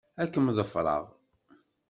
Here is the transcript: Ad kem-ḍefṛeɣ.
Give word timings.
Ad 0.21 0.29
kem-ḍefṛeɣ. 0.33 1.03